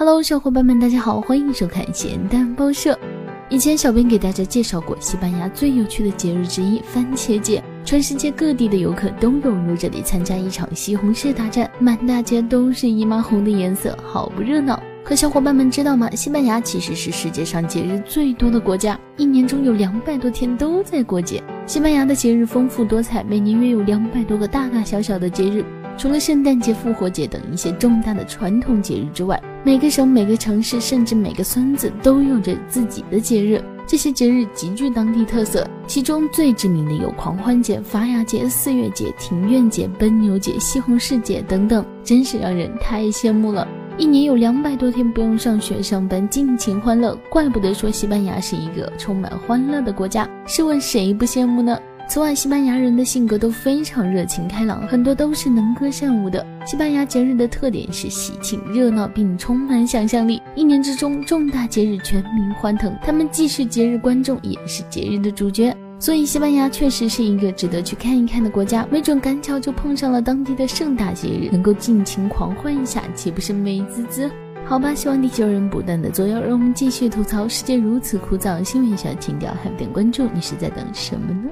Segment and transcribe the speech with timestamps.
[0.00, 2.96] Hello，小伙伴们，大家好，欢迎收看咸蛋报社。
[3.50, 14.80] 以前小编给大家介绍过西班牙最有趣的节日之一——番茄节，全世界各地的游客都涌入这里参加一场西红柿大战，满大街都是姨妈红的颜色，好不热闹。
[15.02, 16.08] 可小伙伴们知道吗？
[16.12, 21.42] 西班牙其实是世界上节日最多的国家，一年中有两百多天都在过节。
[21.66, 25.64] 西班牙的节日丰富多彩，每年约有两百多个大大小小的节日。
[25.98, 33.60] 除了圣诞节、复活节等一些重大的传统节日之外，每个省、每个城市，甚至每个村子都有着自己的节日。
[33.84, 43.66] 这些节日极具当地特色，其中最知名的有狂欢节、法雅节、四月节、庭院节、奔牛节、西红柿节等等，真是让人太羡慕了。
[43.96, 50.28] 一年有两百多天不用上学上班，尽情欢乐，怪不得说西班牙是一个充满欢乐的国家。
[50.46, 51.76] 试问谁不羡慕呢？
[52.08, 56.44] 此外，西班牙人的性格都非常热情开朗，很多都是能歌善舞的。
[56.64, 60.40] 西班牙节日的特点是喜庆热闹，并充满想象力。
[60.54, 65.76] 一年之中，重大节日全民欢腾，他们既是节日观众，也是节日的主角。
[65.98, 68.86] 所以，西班牙确实是一个值得去看一看的国家。
[68.90, 74.30] 没准赶巧就碰上了当地的盛大节日，能够尽情狂欢一下，岂不是美滋滋？
[74.64, 78.64] 好吧，希望地球人不断的作妖，让我们继续吐槽世界如此枯燥。
[78.64, 81.50] 新闻小情调，还不点关注，你是在等什么呢？